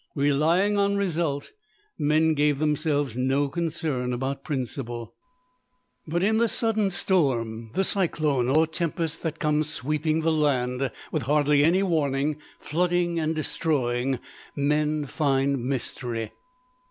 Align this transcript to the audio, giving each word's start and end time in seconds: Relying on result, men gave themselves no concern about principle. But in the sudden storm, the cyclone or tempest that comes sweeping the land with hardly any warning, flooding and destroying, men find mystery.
Relying 0.15 0.79
on 0.79 0.95
result, 0.97 1.51
men 1.95 2.33
gave 2.33 2.57
themselves 2.57 3.15
no 3.15 3.47
concern 3.47 4.13
about 4.13 4.43
principle. 4.43 5.13
But 6.07 6.23
in 6.23 6.39
the 6.39 6.47
sudden 6.47 6.89
storm, 6.89 7.69
the 7.75 7.83
cyclone 7.83 8.49
or 8.49 8.65
tempest 8.65 9.21
that 9.21 9.37
comes 9.37 9.69
sweeping 9.69 10.21
the 10.21 10.31
land 10.31 10.89
with 11.11 11.21
hardly 11.21 11.63
any 11.63 11.83
warning, 11.83 12.37
flooding 12.59 13.19
and 13.19 13.35
destroying, 13.35 14.17
men 14.55 15.05
find 15.05 15.63
mystery. 15.63 16.31